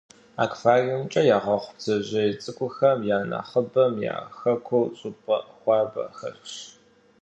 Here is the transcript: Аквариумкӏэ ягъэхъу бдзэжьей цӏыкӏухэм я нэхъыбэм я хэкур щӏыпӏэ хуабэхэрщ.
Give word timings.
Аквариумкӏэ 0.43 1.21
ягъэхъу 1.37 1.73
бдзэжьей 1.75 2.29
цӏыкӏухэм 2.41 2.99
я 3.15 3.19
нэхъыбэм 3.29 3.93
я 4.13 4.15
хэкур 4.37 4.87
щӏыпӏэ 4.99 5.37
хуабэхэрщ. 5.57 6.51